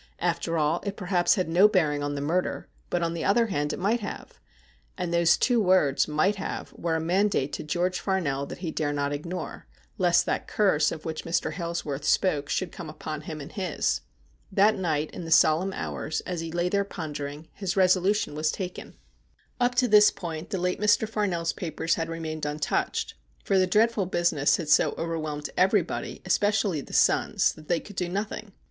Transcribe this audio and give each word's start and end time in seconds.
After 0.17 0.57
all, 0.57 0.81
it 0.83 0.97
perhaps 0.97 1.35
had 1.35 1.47
no 1.47 1.67
bearing 1.67 2.01
on 2.01 2.15
the 2.15 2.21
murder, 2.21 2.67
but, 2.89 3.03
on 3.03 3.13
the 3.13 3.23
other 3.23 3.45
hand, 3.45 3.71
it 3.71 3.77
might 3.77 3.99
have; 3.99 4.39
and 4.97 5.13
those 5.13 5.37
two 5.37 5.61
words' 5.61 6.07
might 6.21 6.37
have' 6.37 6.73
were 6.75 6.95
a 6.95 6.99
mandate 6.99 7.53
to 7.53 7.63
George 7.63 7.99
Farnell 7.99 8.47
that 8.47 8.57
he 8.65 8.71
dare 8.71 8.93
not 8.93 9.13
ignore, 9.13 9.67
lest 9.99 10.25
that 10.25 10.47
curse 10.47 10.91
of 10.91 11.05
which 11.05 11.23
Mr. 11.23 11.51
Hailsworth 11.53 12.03
spoke 12.03 12.49
should 12.49 12.71
come 12.71 12.89
upon 12.89 13.21
him 13.21 13.39
and 13.39 13.51
his. 13.51 14.01
That 14.51 14.75
night, 14.75 15.11
in 15.11 15.23
the 15.23 15.29
solemn 15.29 15.71
hours, 15.71 16.21
as 16.21 16.39
he 16.41 16.51
lay 16.51 16.67
there 16.67 16.83
pondering, 16.83 17.47
his 17.53 17.77
resolution 17.77 18.33
was 18.33 18.51
taken. 18.51 18.95
Up 19.59 19.75
to 19.75 19.87
this 19.87 20.09
point 20.09 20.49
the 20.49 20.57
late 20.57 20.81
Mr. 20.81 21.07
Farnell's 21.07 21.53
papers 21.53 21.93
had 21.93 22.09
remained 22.09 22.43
untouched, 22.47 23.13
for 23.43 23.59
the 23.59 23.67
dreadful 23.67 24.07
business 24.07 24.57
had 24.57 24.67
so 24.69 24.95
overwhelmed 24.97 25.51
everybody, 25.55 26.23
especially 26.25 26.81
the 26.81 26.91
sons, 26.91 27.53
that 27.53 27.67
they 27.67 27.79
could 27.79 27.95
do 27.97 28.09
nothing. 28.09 28.53